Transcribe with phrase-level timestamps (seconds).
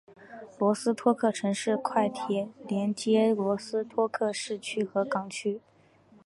[0.57, 5.61] 罗斯托克城市快铁连接罗斯托克市区和港区。